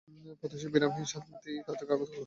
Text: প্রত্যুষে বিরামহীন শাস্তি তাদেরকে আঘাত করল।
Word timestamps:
প্রত্যুষে 0.39 0.67
বিরামহীন 0.73 1.07
শাস্তি 1.13 1.31
তাদেরকে 1.65 1.93
আঘাত 1.95 2.09
করল। 2.09 2.19